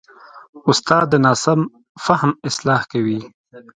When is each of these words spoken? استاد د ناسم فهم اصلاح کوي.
استاد 0.69 1.05
د 1.09 1.13
ناسم 1.25 1.59
فهم 2.05 2.31
اصلاح 2.49 2.81
کوي. 2.91 3.19